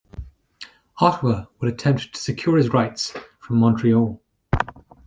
Ottawa 0.97 1.45
would 1.59 1.71
attempt 1.71 2.11
to 2.15 2.19
secure 2.19 2.57
his 2.57 2.69
rights 2.73 3.13
from 3.39 3.57
Montreal. 3.57 4.19